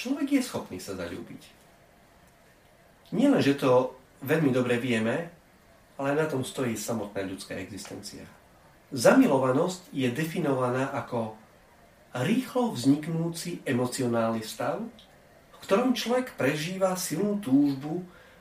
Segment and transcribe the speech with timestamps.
[0.00, 1.42] človek je schopný sa zalúbiť.
[3.12, 5.28] Nielen, že to veľmi dobre vieme,
[6.00, 8.24] ale na tom stojí samotná ľudská existencia.
[8.88, 11.36] Zamilovanosť je definovaná ako
[12.16, 14.80] rýchlo vzniknúci emocionálny stav,
[15.52, 18.00] v ktorom človek prežíva silnú túžbu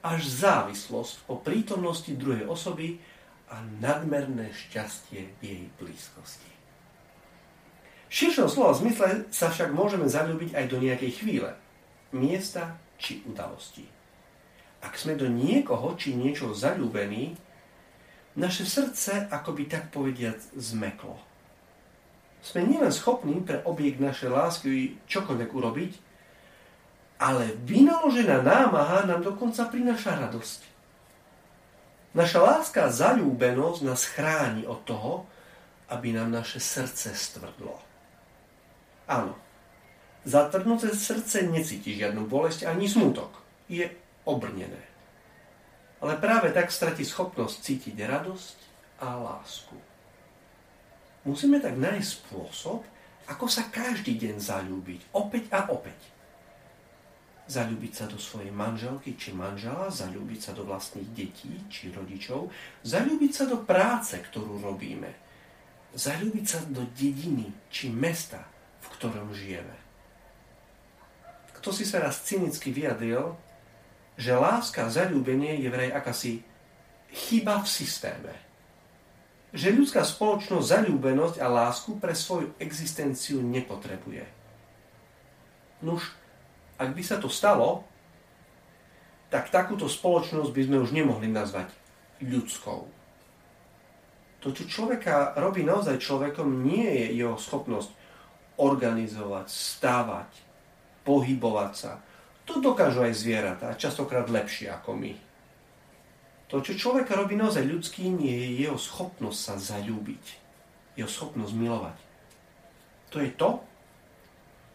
[0.00, 3.02] až závislosť o prítomnosti druhej osoby
[3.50, 6.59] a nadmerné šťastie v jej blízkosti.
[8.10, 11.54] Širšom slova zmysle sa však môžeme zalúbiť aj do nejakej chvíle,
[12.10, 13.86] miesta či udalosti.
[14.82, 17.38] Ak sme do niekoho či niečo zalúbení,
[18.34, 21.22] naše srdce akoby tak povediať zmeklo.
[22.42, 25.92] Sme nielen schopní pre objekt našej lásky čokoľvek urobiť,
[27.20, 30.60] ale vynaložená námaha nám dokonca prináša radosť.
[32.16, 33.14] Naša láska a
[33.86, 35.30] nás chráni od toho,
[35.92, 37.89] aby nám naše srdce stvrdlo.
[39.10, 39.34] Áno,
[40.22, 43.42] zatvrdnuté srdce necíti žiadnu bolesť ani smutok.
[43.66, 43.90] Je
[44.22, 44.86] obrnené.
[45.98, 48.58] Ale práve tak stratí schopnosť cítiť radosť
[49.02, 49.74] a lásku.
[51.26, 52.86] Musíme tak nájsť spôsob,
[53.26, 55.00] ako sa každý deň zalúbiť.
[55.12, 55.98] Opäť a opäť.
[57.50, 62.46] Zalúbiť sa do svojej manželky či manžela, zalúbiť sa do vlastných detí či rodičov,
[62.86, 65.10] zalúbiť sa do práce, ktorú robíme,
[65.98, 68.46] zalúbiť sa do dediny či mesta,
[68.80, 69.76] v ktorom žijeme.
[71.60, 73.36] Kto si sa raz cynicky vyjadril,
[74.16, 76.40] že láska a zalúbenie je vraj akási
[77.12, 78.32] chyba v systéme
[79.50, 84.22] že ľudská spoločnosť zalúbenosť a lásku pre svoju existenciu nepotrebuje.
[85.82, 86.14] Nuž,
[86.78, 87.82] ak by sa to stalo,
[89.30, 91.70] tak takúto spoločnosť by sme už nemohli nazvať
[92.22, 92.86] ľudskou.
[94.40, 97.90] To, čo človeka robí naozaj človekom, nie je jeho schopnosť
[98.60, 100.30] organizovať, stávať,
[101.02, 101.92] pohybovať sa.
[102.44, 105.12] To dokážu aj zvieratá, častokrát lepšie ako my.
[106.50, 110.24] To, čo človeka robí naozaj ľudským, je jeho schopnosť sa zalúbiť.
[110.98, 111.98] Jeho schopnosť milovať.
[113.14, 113.50] To je to,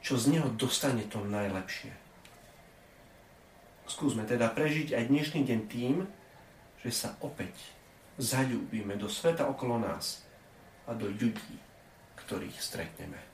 [0.00, 1.92] čo z neho dostane to najlepšie.
[3.84, 5.94] Skúsme teda prežiť aj dnešný deň tým,
[6.80, 7.52] že sa opäť
[8.16, 10.24] zalúbime do sveta okolo nás
[10.88, 11.56] a do ľudí,
[12.24, 13.28] ktorých stretneme.